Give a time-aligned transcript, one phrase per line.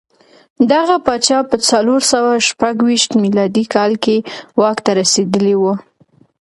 [0.71, 4.17] دغه پاچا په څلور سوه شپږ ویشت میلادي کال کې
[4.59, 5.63] واک ته رسېدلی و.